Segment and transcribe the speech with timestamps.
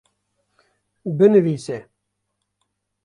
[1.19, 1.77] binivîse